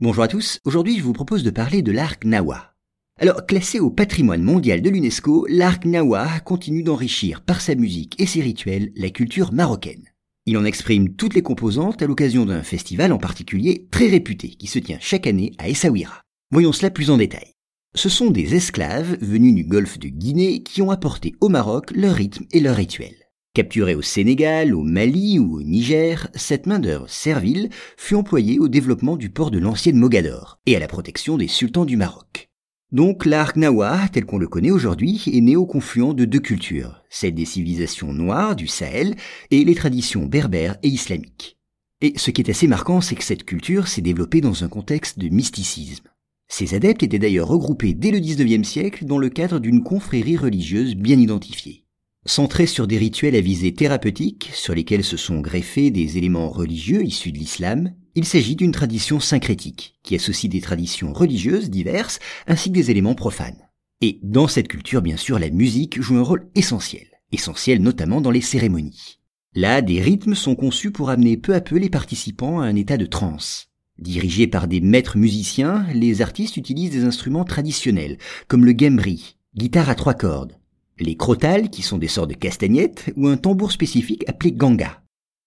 [0.00, 2.72] Bonjour à tous, aujourd'hui je vous propose de parler de l'arc Nawa.
[3.18, 8.26] Alors, classé au patrimoine mondial de l'UNESCO, l'arc Nawa continue d'enrichir par sa musique et
[8.26, 10.04] ses rituels la culture marocaine.
[10.46, 14.68] Il en exprime toutes les composantes à l'occasion d'un festival en particulier très réputé qui
[14.68, 16.22] se tient chaque année à Essaouira.
[16.52, 17.54] Voyons cela plus en détail.
[17.96, 22.14] Ce sont des esclaves venus du golfe de Guinée qui ont apporté au Maroc leur
[22.14, 23.27] rythme et leurs rituels.
[23.58, 29.16] Capturée au Sénégal, au Mali ou au Niger, cette main-d'œuvre servile fut employée au développement
[29.16, 32.50] du port de l'ancienne Mogador et à la protection des sultans du Maroc.
[32.92, 37.02] Donc l'arc Nawa, tel qu'on le connaît aujourd'hui, est né au confluent de deux cultures,
[37.10, 39.16] celle des civilisations noires du Sahel
[39.50, 41.58] et les traditions berbères et islamiques.
[42.00, 45.18] Et ce qui est assez marquant, c'est que cette culture s'est développée dans un contexte
[45.18, 46.06] de mysticisme.
[46.46, 50.94] Ces adeptes étaient d'ailleurs regroupés dès le XIXe siècle dans le cadre d'une confrérie religieuse
[50.94, 51.87] bien identifiée.
[52.26, 57.04] Centré sur des rituels à visée thérapeutique, sur lesquels se sont greffés des éléments religieux
[57.04, 62.70] issus de l'islam, il s'agit d'une tradition syncrétique, qui associe des traditions religieuses diverses ainsi
[62.70, 63.68] que des éléments profanes.
[64.00, 68.30] Et dans cette culture, bien sûr, la musique joue un rôle essentiel, essentiel notamment dans
[68.30, 69.20] les cérémonies.
[69.54, 72.96] Là, des rythmes sont conçus pour amener peu à peu les participants à un état
[72.96, 73.70] de transe.
[73.98, 79.88] Dirigés par des maîtres musiciens, les artistes utilisent des instruments traditionnels, comme le gambri, guitare
[79.88, 80.58] à trois cordes,
[81.00, 85.02] les crotales, qui sont des sortes de castagnettes, ou un tambour spécifique appelé ganga.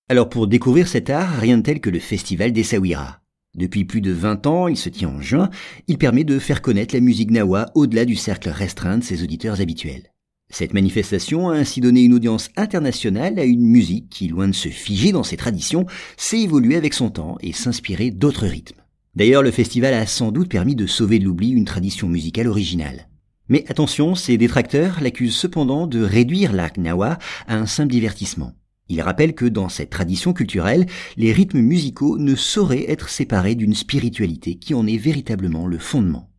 [0.10, 3.22] Alors pour découvrir cet art, rien de tel que le festival des Sawira.
[3.58, 5.50] Depuis plus de 20 ans, il se tient en juin,
[5.88, 9.60] il permet de faire connaître la musique nawa au-delà du cercle restreint de ses auditeurs
[9.60, 10.12] habituels.
[10.50, 14.70] Cette manifestation a ainsi donné une audience internationale à une musique qui, loin de se
[14.70, 15.86] figer dans ses traditions,
[16.18, 18.82] s'est évoluer avec son temps et s'inspirer d'autres rythmes.
[19.16, 23.08] D'ailleurs, le festival a sans doute permis de sauver de l'oubli une tradition musicale originale.
[23.50, 27.18] Mais attention, ces détracteurs l'accusent cependant de réduire l'arc nawa
[27.48, 28.54] à un simple divertissement.
[28.90, 33.74] Il rappelle que dans cette tradition culturelle, les rythmes musicaux ne sauraient être séparés d'une
[33.74, 36.31] spiritualité qui en est véritablement le fondement.